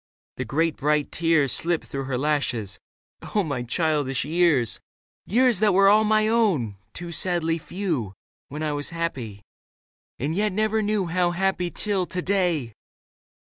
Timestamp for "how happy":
11.05-11.69